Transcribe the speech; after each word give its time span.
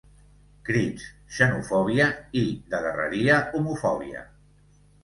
Crits, 0.69 1.03
xenofòbia 1.35 2.09
i, 2.45 2.45
de 2.73 2.83
darreria, 2.89 3.39
homofòbia. 3.63 4.27